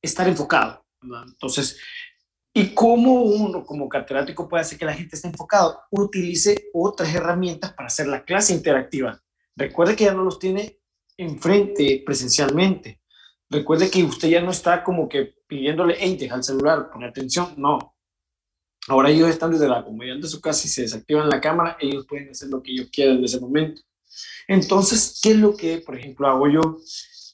estar 0.00 0.26
enfocado. 0.26 0.84
Entonces, 1.26 1.78
¿y 2.54 2.68
cómo 2.74 3.22
uno 3.22 3.64
como 3.64 3.88
catedrático 3.88 4.48
puede 4.48 4.62
hacer 4.62 4.78
que 4.78 4.86
la 4.86 4.94
gente 4.94 5.16
esté 5.16 5.28
enfocado? 5.28 5.78
Utilice 5.90 6.70
otras 6.72 7.14
herramientas 7.14 7.74
para 7.74 7.88
hacer 7.88 8.06
la 8.06 8.24
clase 8.24 8.54
interactiva. 8.54 9.20
Recuerde 9.56 9.96
que 9.96 10.04
ya 10.04 10.14
no 10.14 10.24
los 10.24 10.38
tiene 10.38 10.80
enfrente 11.16 12.02
presencialmente. 12.04 13.02
Recuerde 13.50 13.90
que 13.90 14.02
usted 14.02 14.28
ya 14.28 14.40
no 14.40 14.50
está 14.50 14.82
como 14.82 15.08
que 15.08 15.34
pidiéndole, 15.46 15.96
hey, 15.98 16.16
deja 16.18 16.36
el 16.36 16.42
celular, 16.42 16.90
pone 16.90 17.06
atención. 17.06 17.54
No, 17.56 17.93
Ahora 18.88 19.10
ellos 19.10 19.30
están 19.30 19.50
desde 19.50 19.68
la 19.68 19.84
comodidad 19.84 20.16
de 20.16 20.28
su 20.28 20.40
casa 20.40 20.66
y 20.66 20.70
se 20.70 20.82
desactivan 20.82 21.28
la 21.28 21.40
cámara, 21.40 21.76
ellos 21.80 22.06
pueden 22.06 22.30
hacer 22.30 22.48
lo 22.48 22.62
que 22.62 22.72
ellos 22.72 22.88
quieran 22.92 23.18
en 23.18 23.24
ese 23.24 23.40
momento. 23.40 23.80
Entonces, 24.46 25.18
¿qué 25.22 25.30
es 25.30 25.38
lo 25.38 25.56
que, 25.56 25.78
por 25.78 25.96
ejemplo, 25.96 26.28
hago 26.28 26.48
yo? 26.48 26.78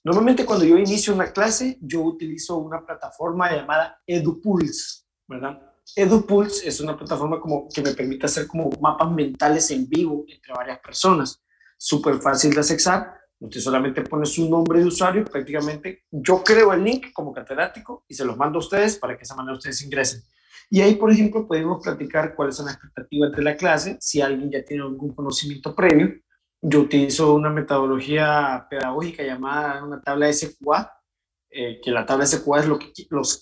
Normalmente 0.04 0.46
cuando 0.46 0.64
yo 0.64 0.78
inicio 0.78 1.12
una 1.12 1.32
clase, 1.32 1.76
yo 1.80 2.00
utilizo 2.02 2.56
una 2.56 2.84
plataforma 2.86 3.50
llamada 3.50 4.00
EduPulse, 4.06 5.04
¿verdad? 5.26 5.60
EduPulse 5.94 6.68
es 6.68 6.80
una 6.80 6.96
plataforma 6.96 7.40
como 7.40 7.68
que 7.68 7.82
me 7.82 7.92
permite 7.92 8.26
hacer 8.26 8.46
como 8.46 8.70
mapas 8.80 9.10
mentales 9.10 9.70
en 9.72 9.88
vivo 9.88 10.24
entre 10.28 10.54
varias 10.54 10.78
personas. 10.78 11.42
Súper 11.76 12.20
fácil 12.20 12.54
de 12.54 12.60
accesar. 12.60 13.14
Usted 13.40 13.60
solamente 13.60 14.02
pone 14.02 14.24
su 14.24 14.48
nombre 14.48 14.80
de 14.80 14.86
usuario 14.86 15.24
prácticamente 15.24 16.04
yo 16.10 16.44
creo 16.44 16.74
el 16.74 16.84
link 16.84 17.10
como 17.12 17.32
catedrático 17.32 18.04
y 18.06 18.14
se 18.14 18.24
los 18.24 18.36
mando 18.36 18.58
a 18.58 18.60
ustedes 18.60 18.98
para 18.98 19.14
que 19.14 19.20
de 19.20 19.24
esa 19.24 19.34
manera 19.34 19.56
ustedes 19.56 19.82
ingresen. 19.82 20.22
Y 20.72 20.80
ahí, 20.80 20.94
por 20.94 21.10
ejemplo, 21.10 21.48
podemos 21.48 21.82
platicar 21.82 22.36
cuáles 22.36 22.54
son 22.54 22.66
las 22.66 22.76
expectativas 22.76 23.32
de 23.32 23.42
la 23.42 23.56
clase, 23.56 23.96
si 24.00 24.20
alguien 24.20 24.52
ya 24.52 24.64
tiene 24.64 24.84
algún 24.84 25.12
conocimiento 25.12 25.74
previo. 25.74 26.14
Yo 26.62 26.82
utilizo 26.82 27.34
una 27.34 27.50
metodología 27.50 28.68
pedagógica 28.70 29.24
llamada 29.24 29.82
una 29.82 30.00
tabla 30.00 30.32
SQA, 30.32 30.92
eh, 31.50 31.80
que 31.82 31.90
la 31.90 32.06
tabla 32.06 32.24
SQA 32.24 32.60
es 32.60 32.68
lo 32.68 32.78
que, 32.78 32.92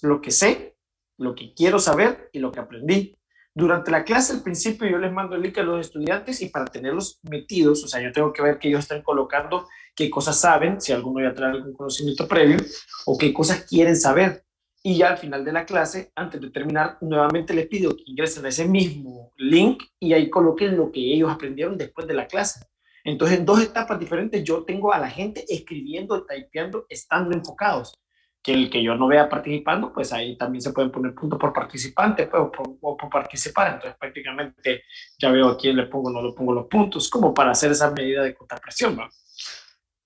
lo 0.03 0.21
que 0.23 0.31
sé, 0.31 0.77
lo 1.19 1.35
que 1.35 1.53
quiero 1.53 1.79
saber 1.79 2.31
y 2.33 2.39
lo 2.39 2.51
que 2.51 2.61
aprendí. 2.61 3.15
Durante 3.55 3.91
la 3.91 4.05
clase, 4.05 4.33
al 4.33 4.43
principio, 4.43 4.89
yo 4.89 4.97
les 4.97 5.13
mando 5.13 5.37
el 5.37 5.43
link 5.43 5.59
a 5.59 5.63
los 5.63 5.85
estudiantes 5.85 6.41
y 6.41 6.49
para 6.49 6.65
tenerlos 6.65 7.21
metidos, 7.25 7.85
o 7.85 7.89
sea, 7.89 8.01
yo 8.01 8.11
tengo 8.11 8.33
que 8.33 8.41
ver 8.41 8.59
que 8.59 8.69
ellos 8.69 8.81
están 8.81 9.03
colocando 9.03 9.67
qué 9.95 10.09
cosas 10.09 10.41
saben, 10.41 10.81
si 10.81 10.93
alguno 10.93 11.21
ya 11.21 11.35
trae 11.35 11.51
algún 11.51 11.75
conocimiento 11.75 12.27
previo, 12.27 12.57
o 13.05 13.19
qué 13.19 13.35
cosas 13.35 13.67
quieren 13.69 13.97
saber 13.97 14.45
y 14.89 14.97
ya 14.97 15.11
al 15.11 15.19
final 15.19 15.45
de 15.45 15.53
la 15.53 15.67
clase, 15.67 16.13
antes 16.15 16.41
de 16.41 16.49
terminar, 16.49 16.97
nuevamente 17.03 17.53
les 17.53 17.67
pido 17.67 17.95
que 17.95 18.05
ingresen 18.07 18.47
a 18.47 18.49
ese 18.49 18.67
mismo 18.67 19.35
link 19.37 19.83
y 20.01 20.15
ahí 20.15 20.31
coloquen 20.31 20.79
lo 20.79 20.91
que 20.91 21.13
ellos 21.13 21.31
aprendieron 21.31 21.77
después 21.77 22.07
de 22.07 22.15
la 22.15 22.27
clase. 22.27 22.61
Entonces, 23.05 23.39
en 23.39 23.45
dos 23.45 23.61
etapas 23.61 24.01
diferentes, 24.01 24.43
yo 24.43 24.65
tengo 24.65 24.91
a 24.91 24.99
la 24.99 25.11
gente 25.11 25.45
escribiendo, 25.47 26.25
typeando, 26.25 26.87
estando 26.89 27.37
enfocados. 27.37 28.01
Que 28.43 28.55
el 28.55 28.71
que 28.71 28.83
yo 28.83 28.95
no 28.95 29.09
vea 29.09 29.29
participando, 29.29 29.93
pues 29.93 30.11
ahí 30.15 30.39
también 30.39 30.63
se 30.63 30.73
pueden 30.73 30.91
poner 30.91 31.15
puntos 31.15 31.39
por 31.39 31.53
participante 31.53 32.27
pues, 32.27 32.43
o, 32.81 32.97
por, 32.97 33.11
participar. 33.11 33.75
Entonces, 33.75 33.95
prácticamente 34.01 34.85
ya 35.19 35.31
veo 35.31 35.49
a 35.49 35.59
quién 35.59 35.77
le 35.77 35.85
pongo 35.85 36.09
o 36.09 36.13
no 36.13 36.23
le 36.23 36.33
pongo 36.33 36.55
los 36.55 36.67
puntos, 36.67 37.11
como 37.11 37.35
para 37.35 37.51
hacer 37.51 37.73
esa 37.73 37.91
medida 37.91 38.23
de 38.23 38.35
contrapresión. 38.35 38.97
¿no? 38.97 39.07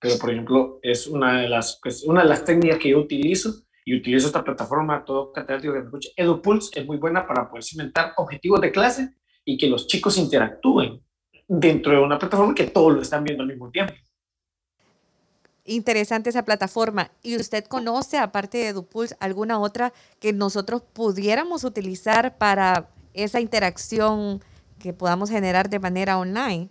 Pero, 0.00 0.18
por 0.18 0.32
ejemplo, 0.32 0.80
es 0.82 1.06
una 1.06 1.40
de, 1.40 1.48
las, 1.48 1.78
pues, 1.80 2.02
una 2.02 2.24
de 2.24 2.28
las 2.30 2.44
técnicas 2.44 2.80
que 2.80 2.88
yo 2.88 2.98
utilizo 2.98 3.62
y 3.84 3.96
utilizo 3.96 4.26
esta 4.26 4.44
plataforma, 4.44 5.04
todo 5.04 5.32
catedrático 5.32 5.72
que 5.72 5.80
me 5.80 5.84
escucha, 5.86 6.10
EduPulse 6.16 6.80
es 6.80 6.86
muy 6.86 6.96
buena 6.96 7.26
para 7.26 7.48
poder 7.48 7.64
cimentar 7.64 8.12
objetivos 8.16 8.60
de 8.60 8.72
clase 8.72 9.14
y 9.44 9.56
que 9.56 9.68
los 9.68 9.86
chicos 9.86 10.18
interactúen 10.18 11.00
dentro 11.48 11.92
de 11.92 11.98
una 11.98 12.18
plataforma 12.18 12.54
que 12.54 12.68
todos 12.68 12.94
lo 12.94 13.02
están 13.02 13.24
viendo 13.24 13.42
al 13.42 13.48
mismo 13.48 13.70
tiempo. 13.70 13.94
Interesante 15.64 16.30
esa 16.30 16.44
plataforma. 16.44 17.12
¿Y 17.22 17.36
usted 17.36 17.64
conoce, 17.64 18.18
aparte 18.18 18.58
de 18.58 18.68
EduPulse, 18.68 19.16
alguna 19.20 19.60
otra 19.60 19.92
que 20.18 20.32
nosotros 20.32 20.82
pudiéramos 20.92 21.62
utilizar 21.62 22.36
para 22.36 22.88
esa 23.14 23.40
interacción 23.40 24.42
que 24.78 24.92
podamos 24.92 25.30
generar 25.30 25.68
de 25.68 25.78
manera 25.78 26.18
online? 26.18 26.68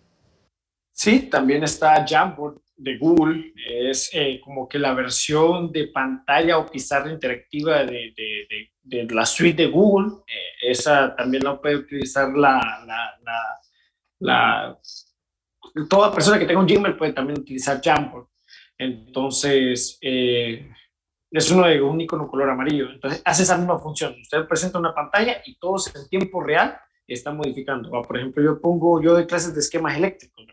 Sí, 0.92 1.22
también 1.22 1.64
está 1.64 2.06
Jamboard 2.06 2.60
de 2.82 2.98
Google. 2.98 3.54
Es 3.56 4.10
eh, 4.14 4.42
como 4.44 4.68
que 4.68 4.80
la 4.80 4.94
versión 4.94 5.72
de 5.72 5.88
pantalla 5.88 6.58
o 6.58 6.66
pizarra 6.66 7.12
interactiva 7.12 7.84
de, 7.86 8.14
de, 8.16 8.72
de, 8.82 9.14
la 9.14 9.26
suite 9.26 9.64
de 9.64 9.70
Google. 9.70 10.24
Eh, 10.28 10.72
esa 10.72 11.16
también 11.16 11.44
la 11.44 11.60
puede 11.60 11.78
utilizar 11.78 12.30
la, 12.30 12.60
la, 12.86 13.60
la, 14.20 14.80
toda 15.90 16.14
persona 16.14 16.40
que 16.40 16.46
tenga 16.46 16.60
un 16.60 16.68
Gmail 16.68 16.98
puede 16.98 17.14
también 17.14 17.40
utilizar 17.40 17.80
Jamboard. 17.82 18.28
Entonces, 18.78 20.00
eh, 20.02 20.68
es 21.30 21.52
uno 21.52 21.68
de 21.68 21.82
un 21.82 22.02
icono 22.02 22.28
color 22.28 22.50
amarillo. 22.50 22.90
Entonces, 22.92 23.22
hace 23.24 23.44
esa 23.44 23.58
misma 23.58 23.78
función. 23.78 24.16
Usted 24.20 24.48
presenta 24.48 24.80
una 24.80 24.94
pantalla 24.94 25.42
y 25.46 25.56
todos 25.60 25.96
en 25.96 26.10
tiempo 26.10 26.42
real 26.42 26.78
están 27.08 27.38
modificando. 27.38 27.90
Por 28.02 28.18
ejemplo, 28.18 28.44
yo 28.44 28.60
pongo, 28.60 29.02
yo 29.02 29.16
de 29.16 29.28
clases 29.28 29.54
de 29.54 29.60
esquemas 29.60 29.96
eléctricos. 29.98 30.46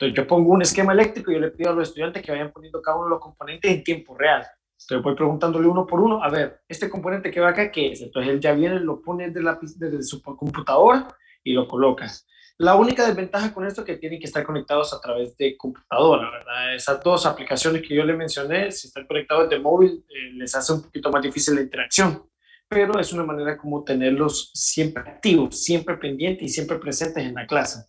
Entonces, 0.00 0.16
yo 0.16 0.26
pongo 0.26 0.54
un 0.54 0.62
esquema 0.62 0.94
eléctrico 0.94 1.30
y 1.30 1.34
yo 1.34 1.40
le 1.40 1.50
pido 1.50 1.70
a 1.70 1.74
los 1.74 1.88
estudiantes 1.88 2.22
que 2.22 2.32
vayan 2.32 2.50
poniendo 2.50 2.80
cada 2.80 2.96
uno 2.96 3.04
de 3.04 3.10
los 3.10 3.20
componentes 3.20 3.70
en 3.70 3.84
tiempo 3.84 4.16
real. 4.16 4.46
Entonces, 4.80 5.04
voy 5.04 5.14
preguntándole 5.14 5.68
uno 5.68 5.86
por 5.86 6.00
uno, 6.00 6.24
a 6.24 6.30
ver, 6.30 6.62
este 6.66 6.88
componente 6.88 7.30
que 7.30 7.38
va 7.38 7.50
acá, 7.50 7.70
¿qué 7.70 7.92
es? 7.92 8.00
Entonces, 8.00 8.32
él 8.32 8.40
ya 8.40 8.54
viene, 8.54 8.80
lo 8.80 9.02
pone 9.02 9.26
desde, 9.26 9.42
la, 9.42 9.58
desde 9.60 10.02
su 10.02 10.22
computadora 10.22 11.06
y 11.44 11.52
lo 11.52 11.68
coloca. 11.68 12.10
La 12.56 12.76
única 12.76 13.06
desventaja 13.06 13.52
con 13.52 13.66
esto 13.66 13.82
es 13.82 13.86
que 13.86 13.96
tienen 13.98 14.18
que 14.18 14.24
estar 14.24 14.42
conectados 14.42 14.94
a 14.94 15.00
través 15.02 15.36
de 15.36 15.54
computadora, 15.58 16.30
¿verdad? 16.30 16.74
Esas 16.74 17.02
dos 17.02 17.26
aplicaciones 17.26 17.82
que 17.86 17.94
yo 17.94 18.02
le 18.02 18.14
mencioné, 18.14 18.72
si 18.72 18.86
están 18.86 19.06
conectados 19.06 19.50
de 19.50 19.58
móvil, 19.58 20.02
eh, 20.08 20.32
les 20.32 20.54
hace 20.54 20.72
un 20.72 20.82
poquito 20.82 21.10
más 21.10 21.22
difícil 21.22 21.56
la 21.56 21.60
interacción, 21.60 22.22
pero 22.66 22.98
es 22.98 23.12
una 23.12 23.24
manera 23.24 23.58
como 23.58 23.84
tenerlos 23.84 24.50
siempre 24.54 25.02
activos, 25.02 25.62
siempre 25.62 25.98
pendientes 25.98 26.44
y 26.44 26.48
siempre 26.48 26.78
presentes 26.78 27.22
en 27.22 27.34
la 27.34 27.46
clase. 27.46 27.84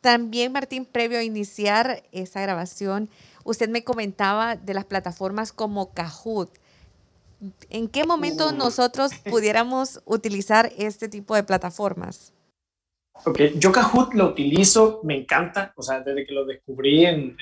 También, 0.00 0.52
Martín, 0.52 0.84
previo 0.84 1.18
a 1.18 1.22
iniciar 1.22 2.02
esa 2.12 2.40
grabación, 2.40 3.08
usted 3.44 3.68
me 3.68 3.84
comentaba 3.84 4.56
de 4.56 4.74
las 4.74 4.84
plataformas 4.84 5.52
como 5.52 5.92
Kahoot. 5.92 6.50
¿En 7.70 7.88
qué 7.88 8.04
momento 8.04 8.52
nosotros 8.52 9.12
pudiéramos 9.30 10.00
utilizar 10.04 10.72
este 10.78 11.08
tipo 11.08 11.34
de 11.34 11.42
plataformas? 11.42 12.32
Ok, 13.24 13.40
yo 13.56 13.72
Kahoot 13.72 14.14
lo 14.14 14.26
utilizo, 14.28 15.00
me 15.02 15.16
encanta, 15.16 15.72
o 15.76 15.82
sea, 15.82 16.00
desde 16.00 16.26
que 16.26 16.34
lo 16.34 16.44
descubrí 16.44 17.06
en, 17.06 17.36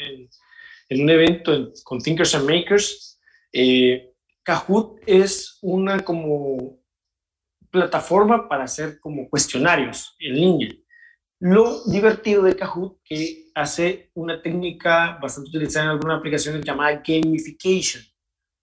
en, 0.89 1.01
un 1.03 1.11
evento 1.11 1.73
con 1.83 1.99
Thinkers 2.01 2.35
and 2.37 2.49
Makers, 2.49 3.19
eh, 3.53 4.13
Kahoot 4.45 5.01
es 5.07 5.59
una 5.63 6.05
como 6.05 6.79
plataforma 7.71 8.49
para 8.49 8.65
hacer 8.65 9.01
como 9.01 9.29
cuestionarios 9.29 10.15
en 10.21 10.35
línea. 10.35 10.73
Lo 11.41 11.85
divertido 11.85 12.43
de 12.43 12.57
Kahoot 12.57 13.01
que 13.05 13.51
hace 13.55 14.11
una 14.15 14.41
técnica 14.41 15.19
bastante 15.21 15.51
utilizada 15.51 15.87
en 15.87 15.91
algunas 15.93 16.19
aplicaciones 16.19 16.65
llamada 16.65 17.03
gamification 17.07 18.03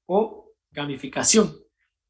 o 0.08 0.54
gamificación 0.72 1.62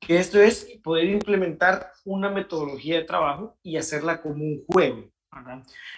que 0.01 0.17
esto 0.17 0.41
es 0.41 0.67
poder 0.83 1.05
implementar 1.05 1.91
una 2.05 2.29
metodología 2.29 2.97
de 2.97 3.03
trabajo 3.05 3.57
y 3.61 3.77
hacerla 3.77 4.19
como 4.19 4.43
un 4.43 4.65
juego. 4.65 5.09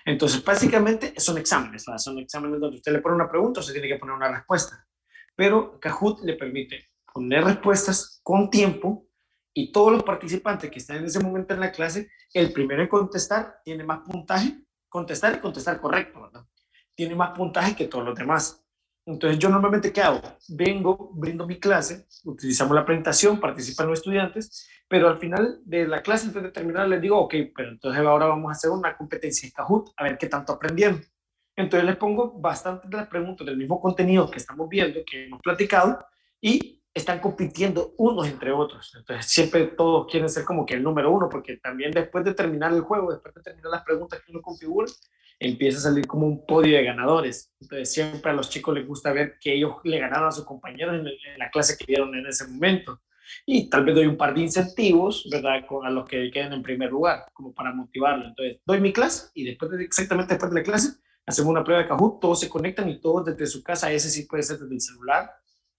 Entonces, 0.06 0.44
básicamente 0.44 1.14
son 1.18 1.38
exámenes, 1.38 1.86
son 1.98 2.20
exámenes 2.20 2.60
donde 2.60 2.78
usted 2.78 2.92
le 2.92 3.00
pone 3.00 3.16
una 3.16 3.30
pregunta 3.30 3.62
o 3.62 3.64
se 3.64 3.72
tiene 3.72 3.88
que 3.88 3.98
poner 3.98 4.16
una 4.16 4.32
respuesta. 4.32 4.86
Pero 5.36 5.80
Kahoot 5.80 6.22
le 6.24 6.36
permite 6.36 6.90
poner 7.12 7.46
respuestas 7.46 8.20
con 8.22 8.50
tiempo 8.50 9.08
y 9.54 9.72
todos 9.72 9.92
los 9.92 10.04
participantes 10.04 10.72
que 10.72 10.80
están 10.80 10.98
en 10.98 11.06
ese 11.06 11.20
momento 11.20 11.54
en 11.54 11.60
la 11.60 11.72
clase, 11.72 12.10
el 12.34 12.52
primero 12.52 12.82
en 12.82 12.88
contestar 12.88 13.62
tiene 13.64 13.84
más 13.84 14.00
puntaje, 14.00 14.64
contestar 14.90 15.36
y 15.36 15.40
contestar 15.40 15.80
correcto, 15.80 16.22
¿verdad? 16.22 16.46
Tiene 16.96 17.16
más 17.16 17.32
puntaje 17.38 17.76
que 17.76 17.88
todos 17.88 18.06
los 18.06 18.16
demás. 18.16 18.60
Entonces, 19.06 19.38
yo 19.38 19.50
normalmente, 19.50 19.92
¿qué 19.92 20.02
hago? 20.02 20.22
Vengo, 20.50 21.12
brindo 21.14 21.46
mi 21.46 21.60
clase, 21.60 22.08
utilizamos 22.24 22.74
la 22.74 22.86
presentación, 22.86 23.40
participan 23.40 23.88
los 23.88 24.00
estudiantes, 24.00 24.70
pero 24.88 25.10
al 25.10 25.18
final 25.18 25.60
de 25.66 25.88
la 25.88 26.02
clase, 26.02 26.28
antes 26.28 26.42
de 26.42 26.52
terminar, 26.52 26.88
les 26.88 27.02
digo, 27.02 27.20
ok, 27.20 27.34
pero 27.56 27.70
entonces 27.70 28.02
ahora 28.02 28.28
vamos 28.28 28.50
a 28.50 28.54
hacer 28.54 28.72
una 28.72 28.96
competencia 28.96 29.46
en 29.46 29.52
Kahoot, 29.52 29.90
a 29.98 30.04
ver 30.04 30.18
qué 30.18 30.28
tanto 30.28 30.54
aprendieron. 30.54 31.04
Entonces, 31.56 31.86
les 31.86 31.98
pongo 31.98 32.40
bastante 32.40 32.88
de 32.88 32.98
las 32.98 33.08
preguntas 33.08 33.46
del 33.46 33.58
mismo 33.58 33.80
contenido 33.80 34.32
que 34.32 34.40
estamos 34.40 34.70
viendo, 34.70 35.02
que 35.06 35.26
hemos 35.26 35.42
platicado, 35.42 36.06
y 36.40 36.83
están 36.94 37.20
compitiendo 37.20 37.94
unos 37.98 38.28
entre 38.28 38.52
otros. 38.52 38.94
Entonces, 38.96 39.26
siempre 39.26 39.66
todos 39.68 40.08
quieren 40.10 40.30
ser 40.30 40.46
como 40.46 40.66
que 40.66 40.76
el 40.76 40.84
número 40.84 41.12
uno, 41.12 41.28
porque 41.30 41.58
también 41.58 41.92
después 41.92 42.24
de 42.24 42.34
terminar 42.34 42.72
el 42.74 42.82
juego, 42.82 43.12
después 43.12 43.34
de 43.34 43.42
terminar 43.42 43.72
las 43.72 43.84
preguntas 43.84 44.22
que 44.22 44.32
uno 44.32 44.42
configura, 44.42 44.88
empieza 45.40 45.80
a 45.80 45.82
salir 45.82 46.06
como 46.06 46.28
un 46.28 46.46
podio 46.46 46.78
de 46.78 46.84
ganadores. 46.84 47.52
Entonces, 47.60 47.92
siempre 47.92 48.32
a 48.32 48.36
los 48.36 48.50
chicos 48.50 48.76
les 48.76 48.88
gusta 48.88 49.12
ver 49.12 49.38
que 49.40 49.54
ellos 49.56 49.78
le 49.84 50.00
ganaron 50.00 50.28
a 50.28 50.32
sus 50.32 50.46
compañeros 50.46 50.96
en, 50.96 51.40
la 51.40 51.50
clase 51.50 51.78
que 51.78 51.86
dieron 51.86 52.14
en 52.16 52.28
ese 52.28 52.48
momento. 52.48 53.02
Y 53.46 53.70
tal 53.70 53.86
vez 53.86 53.96
doy 53.96 54.06
un 54.06 54.18
par 54.18 54.36
de 54.36 54.42
incentivos, 54.42 55.28
¿verdad? 55.32 55.64
a 55.84 55.90
los 55.90 56.08
que 56.08 56.30
queden 56.30 56.54
en 56.54 56.62
primer 56.62 56.92
lugar, 56.92 57.26
como 57.34 57.54
para 57.54 57.74
motivarlo. 57.74 58.28
Entonces, 58.28 58.60
doy 58.66 58.80
mi 58.80 58.94
clase 58.94 59.32
y 59.34 59.46
después 59.46 59.72
de, 59.72 59.84
exactamente 59.84 60.36
después 60.36 60.52
de 60.52 60.60
la 60.60 60.64
clase, 60.64 61.00
hacemos 61.26 61.50
una 61.50 61.64
prueba 61.64 61.82
de 61.82 61.88
Kahoot, 61.88 62.20
todos 62.20 62.40
se 62.40 62.50
conectan 62.50 62.90
y 62.90 63.00
todos 63.00 63.26
desde 63.26 63.48
su 63.48 63.64
casa, 63.64 63.92
ese 63.92 64.10
sí 64.10 64.28
puede 64.28 64.44
ser 64.44 64.60
desde 64.60 64.76
el 64.76 64.82
celular, 64.82 65.32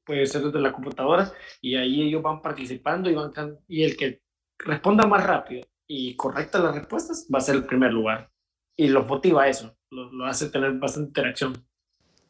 puede 0.04 0.26
ser 0.26 0.42
desde 0.42 0.60
la 0.60 0.72
computadora, 0.72 1.32
y 1.60 1.76
ahí 1.76 2.02
ellos 2.02 2.22
van 2.22 2.42
participando 2.42 3.10
y, 3.10 3.14
van, 3.14 3.32
y 3.68 3.84
el 3.84 3.96
que 3.96 4.22
responda 4.58 5.06
más 5.06 5.26
rápido 5.26 5.66
y 5.86 6.16
correcta 6.16 6.58
las 6.58 6.74
respuestas 6.74 7.26
va 7.32 7.38
a 7.38 7.42
ser 7.42 7.56
el 7.56 7.66
primer 7.66 7.92
lugar 7.92 8.30
y 8.76 8.88
los 8.88 9.06
motiva 9.06 9.48
eso, 9.48 9.76
lo, 9.90 10.26
hace 10.26 10.48
tener 10.50 10.72
bastante 10.72 11.08
interacción. 11.08 11.66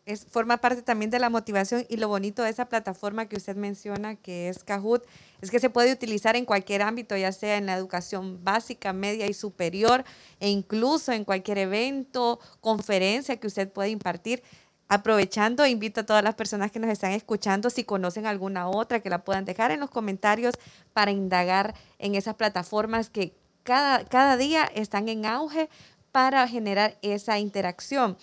Es, 0.07 0.27
forma 0.27 0.59
parte 0.59 0.83
también 0.83 1.11
de 1.11 1.19
la 1.19 1.31
motivación 1.31 1.87
y 1.89 1.97
lo 1.97 2.09
bonito 2.09 2.43
de 2.43 2.51
esa 2.51 2.69
plataforma 2.69 3.27
que 3.27 3.37
usted 3.37 3.57
menciona, 3.57 4.17
que 4.17 4.51
es 4.51 4.63
Kahoot, 4.63 5.03
es 5.41 5.51
que 5.51 5.59
se 5.59 5.71
puede 5.71 5.93
utilizar 5.93 6.37
en 6.37 6.45
cualquier 6.45 6.83
ámbito, 6.83 7.17
ya 7.17 7.33
sea 7.33 7.57
en 7.57 7.65
la 7.65 7.75
educación 7.75 8.45
básica, 8.45 8.93
media 8.93 9.27
y 9.27 9.33
superior, 9.33 10.05
e 10.41 10.51
incluso 10.51 11.13
en 11.13 11.25
cualquier 11.25 11.57
evento, 11.57 12.39
conferencia 12.61 13.39
que 13.39 13.47
usted 13.47 13.73
pueda 13.73 13.89
impartir. 13.89 14.43
Aprovechando, 14.89 15.67
invito 15.67 16.01
a 16.01 16.07
todas 16.07 16.23
las 16.23 16.35
personas 16.35 16.71
que 16.71 16.79
nos 16.79 16.91
están 16.91 17.13
escuchando, 17.13 17.71
si 17.71 17.85
conocen 17.85 18.27
alguna 18.27 18.69
otra, 18.69 19.01
que 19.01 19.11
la 19.11 19.25
puedan 19.25 19.45
dejar 19.45 19.71
en 19.71 19.81
los 19.81 19.91
comentarios 19.91 20.55
para 20.93 21.11
indagar 21.11 21.75
en 21.99 22.15
esas 22.15 22.35
plataformas 22.35 23.11
que 23.11 23.35
cada, 23.63 24.05
cada 24.05 24.37
día 24.37 24.65
están 24.75 25.09
en 25.09 25.25
auge, 25.25 25.69
para 26.15 26.47
generar 26.47 26.97
esa 27.03 27.41
interacción. 27.41 28.17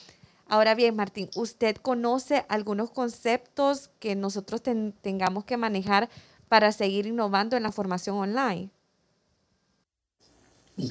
Ahora 0.47 0.75
bien, 0.75 0.95
Martín, 0.95 1.29
¿usted 1.35 1.75
conoce 1.75 2.45
algunos 2.47 2.89
conceptos 2.89 3.89
que 3.99 4.15
nosotros 4.15 4.61
tengamos 4.63 5.43
que 5.43 5.57
manejar 5.57 6.09
para 6.47 6.71
seguir 6.71 7.05
innovando 7.05 7.57
en 7.57 7.63
la 7.63 7.71
formación 7.73 8.15
online? 8.15 8.69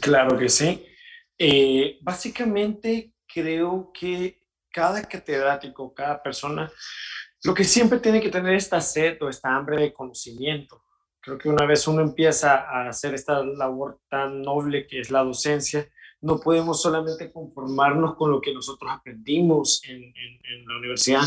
Claro 0.03 0.37
que 0.37 0.51
sí. 0.51 0.85
Eh, 1.39 1.99
básicamente 2.03 3.13
creo 3.27 3.91
que 3.99 4.40
cada 4.73 5.03
catedrático, 5.03 5.93
cada 5.95 6.23
persona, 6.23 6.71
lo 7.45 7.55
que 7.55 7.65
siempre 7.65 7.99
tiene 7.99 8.21
que 8.21 8.31
tener 8.31 8.55
esta 8.55 8.81
sed 8.81 9.21
o 9.23 9.29
esta 9.29 9.55
hambre 9.55 9.81
de 9.81 9.93
conocimiento. 9.93 10.85
Creo 11.21 11.39
que 11.39 11.49
una 11.49 11.67
vez 11.67 11.87
uno 11.87 12.03
empieza 12.03 12.57
a 12.57 12.89
hacer 12.89 13.15
esta 13.15 13.43
labor 13.43 14.01
tan 14.09 14.43
noble 14.43 14.87
que 14.87 15.01
es 15.01 15.11
la 15.11 15.23
docencia, 15.23 15.87
no 16.23 16.39
podemos 16.39 16.83
solamente 16.83 17.33
conformarnos 17.33 18.15
con 18.15 18.31
lo 18.31 18.41
que 18.41 18.53
nosotros 18.53 18.91
aprendimos 18.93 19.83
en, 19.89 20.13
la 20.67 20.77
universidad. 20.77 21.23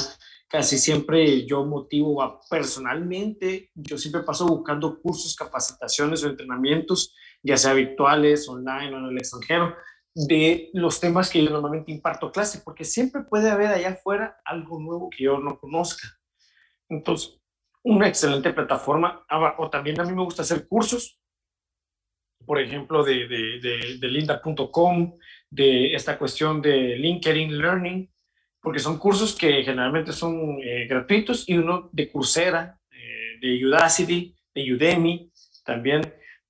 Casi 0.48 0.78
siempre 0.78 1.46
yo 1.48 1.66
motivo 1.66 2.22
a, 2.22 2.40
personalmente, 2.48 3.72
yo 3.74 3.98
siempre 3.98 4.22
paso 4.22 4.46
buscando 4.46 5.00
cursos, 5.02 5.36
capacitaciones 5.36 6.24
o 6.24 6.30
entrenamientos, 6.30 7.16
ya 7.42 7.58
sea 7.58 7.74
virtuales, 7.74 8.48
online 8.48 8.94
o 8.94 9.00
en 9.00 9.06
el 9.06 9.18
extranjero, 9.18 9.76
de 10.16 10.70
los 10.74 11.00
temas 11.00 11.30
que 11.30 11.44
yo 11.44 11.50
normalmente 11.50 11.92
imparto 11.92 12.32
clase, 12.32 12.62
porque 12.64 12.84
siempre 12.84 13.24
puede 13.24 13.50
haber 13.50 13.68
allá 13.68 13.90
afuera 13.90 14.38
algo 14.46 14.80
nuevo 14.80 15.10
que 15.10 15.24
yo 15.24 15.40
no 15.40 15.60
conozca. 15.60 16.08
Entonces, 16.90 17.40
una 17.84 18.08
excelente 18.08 18.54
plataforma, 18.54 19.26
ah, 19.30 19.56
o 19.58 19.70
también 19.70 20.00
a 20.00 20.04
mí 20.04 20.14
me 20.14 20.24
gusta 20.24 20.44
hacer 20.44 20.68
cursos, 20.68 21.20
por 22.46 22.60
ejemplo, 22.60 23.04
de, 23.04 23.28
de, 23.28 23.98
de, 24.00 24.08
linda.com, 24.08 25.18
de 25.50 25.94
esta 25.94 26.18
cuestión 26.18 26.62
de 26.62 26.98
LinkedIn 26.98 27.58
Learning, 27.58 28.10
porque 28.62 28.80
son 28.80 28.98
cursos 28.98 29.36
que 29.36 29.64
generalmente 29.64 30.12
son 30.12 30.60
eh, 30.62 30.86
gratuitos 30.88 31.48
y 31.48 31.58
uno 31.58 31.90
de 31.92 32.12
Coursera, 32.12 32.80
eh, 32.92 33.40
de 33.42 33.66
Udacity, 33.66 34.36
de 34.54 34.74
Udemy 34.74 35.32
también, 35.66 36.02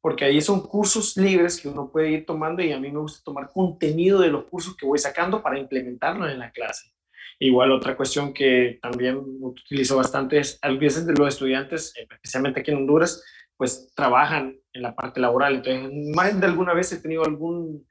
porque 0.03 0.25
ahí 0.25 0.41
son 0.41 0.59
cursos 0.59 1.15
libres 1.15 1.61
que 1.61 1.69
uno 1.69 1.89
puede 1.89 2.11
ir 2.11 2.25
tomando 2.25 2.61
y 2.61 2.73
a 2.73 2.79
mí 2.79 2.91
me 2.91 2.99
gusta 2.99 3.23
tomar 3.23 3.49
contenido 3.53 4.19
de 4.19 4.27
los 4.27 4.43
cursos 4.43 4.75
que 4.75 4.85
voy 4.85 4.99
sacando 4.99 5.41
para 5.41 5.57
implementarlo 5.57 6.27
en 6.27 6.39
la 6.39 6.51
clase. 6.51 6.91
Igual 7.39 7.71
otra 7.71 7.95
cuestión 7.95 8.33
que 8.33 8.79
también 8.81 9.17
utilizo 9.39 9.95
bastante 9.95 10.39
es, 10.39 10.59
a 10.61 10.69
veces 10.71 11.05
los 11.17 11.29
estudiantes, 11.29 11.93
especialmente 11.95 12.59
aquí 12.59 12.71
en 12.71 12.79
Honduras, 12.79 13.23
pues 13.55 13.93
trabajan 13.95 14.57
en 14.73 14.81
la 14.81 14.93
parte 14.93 15.21
laboral. 15.21 15.55
Entonces, 15.55 15.89
más 16.13 16.37
de 16.37 16.47
alguna 16.47 16.73
vez 16.73 16.91
he 16.91 17.01
tenido 17.01 17.23
algún 17.23 17.87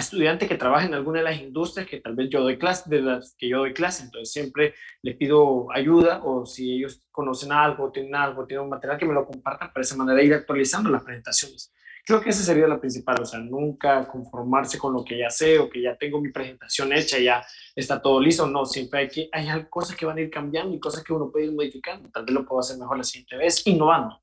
estudiante 0.00 0.48
que 0.48 0.56
trabaja 0.56 0.86
en 0.86 0.94
alguna 0.94 1.20
de 1.20 1.24
las 1.24 1.40
industrias 1.40 1.86
que 1.86 2.00
tal 2.00 2.14
vez 2.16 2.28
yo 2.28 2.40
doy 2.40 2.58
clase, 2.58 2.90
de 2.90 3.00
las 3.00 3.34
que 3.38 3.48
yo 3.48 3.58
doy 3.58 3.72
clase. 3.72 4.04
Entonces, 4.04 4.32
siempre 4.32 4.74
les 5.02 5.16
pido 5.16 5.68
ayuda 5.72 6.22
o 6.24 6.44
si 6.46 6.76
ellos 6.76 7.02
conocen 7.12 7.52
algo, 7.52 7.92
tienen 7.92 8.14
algo, 8.14 8.46
tienen 8.46 8.64
un 8.64 8.70
material 8.70 8.98
que 8.98 9.06
me 9.06 9.14
lo 9.14 9.24
compartan 9.24 9.72
para 9.72 9.82
esa 9.82 9.96
manera 9.96 10.22
ir 10.22 10.34
actualizando 10.34 10.90
las 10.90 11.02
presentaciones. 11.02 11.72
Creo 12.06 12.20
que 12.20 12.30
esa 12.30 12.42
sería 12.42 12.66
la 12.66 12.78
principal, 12.78 13.22
o 13.22 13.24
sea, 13.24 13.40
nunca 13.40 14.06
conformarse 14.06 14.78
con 14.78 14.92
lo 14.92 15.02
que 15.02 15.16
ya 15.16 15.30
sé 15.30 15.58
o 15.58 15.70
que 15.70 15.80
ya 15.80 15.96
tengo 15.96 16.20
mi 16.20 16.30
presentación 16.30 16.92
hecha, 16.92 17.18
ya 17.18 17.42
está 17.74 18.02
todo 18.02 18.20
listo. 18.20 18.46
No, 18.46 18.66
siempre 18.66 19.00
hay 19.00 19.08
que, 19.08 19.28
hay 19.32 19.48
cosas 19.70 19.96
que 19.96 20.04
van 20.04 20.18
a 20.18 20.20
ir 20.20 20.28
cambiando 20.28 20.74
y 20.74 20.80
cosas 20.80 21.02
que 21.02 21.14
uno 21.14 21.30
puede 21.30 21.46
ir 21.46 21.52
modificando. 21.52 22.10
Tal 22.10 22.26
vez 22.26 22.34
lo 22.34 22.44
puedo 22.44 22.60
hacer 22.60 22.76
mejor 22.76 22.98
la 22.98 23.04
siguiente 23.04 23.38
vez, 23.38 23.66
innovando. 23.66 24.20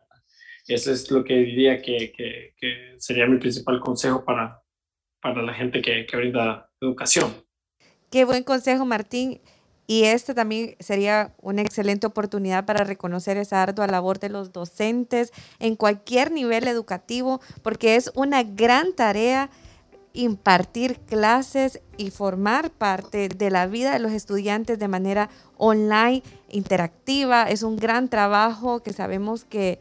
Eso 0.67 0.91
es 0.91 1.09
lo 1.09 1.23
que 1.23 1.33
diría 1.33 1.81
que, 1.81 2.13
que, 2.15 2.95
sería 2.99 3.25
mi 3.25 3.39
principal 3.39 3.79
consejo 3.79 4.23
para, 4.23 4.60
para 5.21 5.41
la 5.41 5.53
gente 5.53 5.81
que, 5.81 6.05
que 6.05 6.17
brinda 6.17 6.69
educación. 6.81 7.33
Qué 8.09 8.25
buen 8.25 8.43
consejo, 8.43 8.85
Martín. 8.85 9.39
Y 9.87 10.03
este 10.05 10.33
también 10.33 10.75
sería 10.79 11.33
una 11.41 11.61
excelente 11.61 12.07
oportunidad 12.07 12.65
para 12.65 12.85
reconocer 12.85 13.37
esa 13.37 13.61
ardua 13.61 13.87
labor 13.87 14.19
de 14.19 14.29
los 14.29 14.53
docentes 14.53 15.33
en 15.59 15.75
cualquier 15.75 16.31
nivel 16.31 16.67
educativo, 16.67 17.41
porque 17.61 17.97
es 17.97 18.09
una 18.15 18.43
gran 18.43 18.93
tarea 18.93 19.49
impartir 20.13 20.99
clases 20.99 21.81
y 21.97 22.11
formar 22.11 22.71
parte 22.71 23.29
de 23.29 23.49
la 23.49 23.67
vida 23.67 23.93
de 23.93 23.99
los 23.99 24.11
estudiantes 24.11 24.79
de 24.79 24.87
manera 24.87 25.29
online, 25.57 26.23
interactiva. 26.49 27.43
Es 27.49 27.63
un 27.63 27.77
gran 27.77 28.09
trabajo 28.09 28.81
que 28.81 28.93
sabemos 28.93 29.45
que 29.45 29.79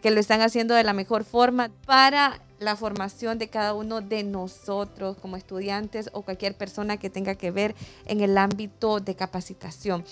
que 0.00 0.10
lo 0.10 0.20
están 0.20 0.40
haciendo 0.40 0.74
de 0.74 0.84
la 0.84 0.92
mejor 0.92 1.24
forma 1.24 1.70
para 1.86 2.40
la 2.58 2.76
formación 2.76 3.38
de 3.38 3.48
cada 3.48 3.74
uno 3.74 4.00
de 4.00 4.22
nosotros 4.22 5.16
como 5.16 5.36
estudiantes 5.36 6.10
o 6.12 6.22
cualquier 6.22 6.54
persona 6.54 6.98
que 6.98 7.10
tenga 7.10 7.34
que 7.34 7.50
ver 7.50 7.74
en 8.06 8.20
el 8.20 8.36
ámbito 8.36 9.00
de 9.00 9.16
capacitación. 9.16 10.04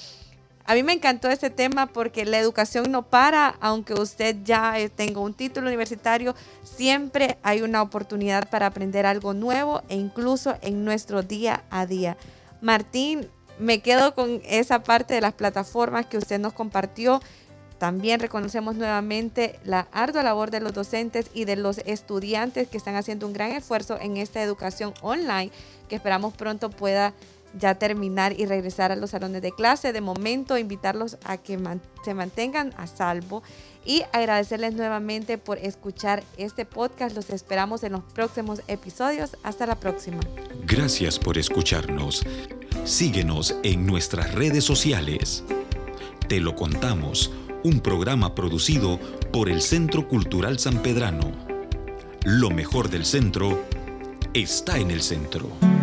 A 0.65 0.75
mí 0.75 0.83
me 0.83 0.93
encantó 0.93 1.31
este 1.31 1.49
tema 1.49 1.87
porque 1.87 2.27
la 2.27 2.39
educación 2.39 2.93
no 2.93 3.03
para, 3.03 3.57
aunque 3.61 3.95
usted 3.95 4.37
ya 4.45 4.75
tenga 4.95 5.21
un 5.21 5.33
título 5.33 5.67
universitario, 5.67 6.35
siempre 6.63 7.39
hay 7.43 7.63
una 7.63 7.81
oportunidad 7.81 8.51
para 8.51 8.67
aprender 8.67 9.07
algo 9.07 9.33
nuevo 9.33 9.83
e 9.89 9.97
incluso 9.97 10.57
en 10.61 10.85
nuestro 10.85 11.23
día 11.23 11.65
a 11.71 11.87
día. 11.87 12.19
Martín, 12.61 13.31
me 13.59 13.81
quedo 13.81 14.15
con 14.15 14.43
esa 14.45 14.83
parte 14.83 15.15
de 15.15 15.23
las 15.23 15.33
plataformas 15.33 16.05
que 16.05 16.19
usted 16.19 16.39
nos 16.39 16.53
compartió. 16.53 17.21
También 17.79 18.21
reconocemos 18.21 18.75
nuevamente 18.75 19.59
la 19.65 19.87
ardua 19.93 20.23
labor 20.23 20.51
de 20.51 20.61
los 20.61 20.73
docentes 20.73 21.31
y 21.33 21.45
de 21.45 21.57
los 21.57 21.79
estudiantes 21.79 22.69
que 22.69 22.77
están 22.77 22.97
haciendo 22.97 23.27
un 23.27 23.33
gran 23.33 23.53
esfuerzo 23.53 23.99
en 24.01 24.17
esta 24.17 24.43
educación 24.43 24.95
online 25.01 25.53
que 25.89 25.97
esperamos 25.97 26.35
pronto 26.35 26.71
pueda 26.71 27.15
ya 27.59 27.77
terminar 27.77 28.39
y 28.39 28.47
regresar 28.47 28.93
a 28.93 28.97
los 28.97 29.11
salones 29.11 29.43
de 29.43 29.53
clase. 29.53 29.93
De 29.93 30.01
momento, 30.01 30.59
invitarlos 30.59 31.17
a 31.25 31.39
que 31.39 31.59
se 32.05 32.15
mantengan 32.15 32.75
a 32.77 32.87
salvo 32.87 33.43
y 33.85 34.03
agradecerles 34.13 34.75
nuevamente 34.75 35.39
por 35.39 35.59
escuchar 35.59 36.23
este 36.37 36.65
podcast. 36.67 37.17
Los 37.17 37.31
esperamos 37.31 37.85
en 37.85 37.93
los 37.93 38.03
próximos 38.13 38.61
episodios. 38.69 39.37
Hasta 39.43 39.67
la 39.67 39.77
próxima. 39.77 40.21
Gracias 40.67 41.19
por 41.19 41.39
escucharnos. 41.39 42.23
Síguenos 42.85 43.57
en 43.63 43.87
nuestras 43.87 44.35
redes 44.35 44.65
sociales. 44.65 45.43
Te 46.29 46.41
lo 46.41 46.55
contamos 46.55 47.33
un 47.65 47.81
programa 47.81 48.35
producido 48.35 48.99
por 49.33 49.49
el 49.49 49.61
Centro 49.63 50.07
Cultural 50.07 50.59
San 50.59 50.83
Pedrano. 50.83 51.33
Lo 52.25 52.51
mejor 52.51 52.89
del 52.91 53.05
centro 53.05 53.65
está 54.35 54.79
en 54.79 54.91
el 54.91 55.03
centro. 55.03 55.78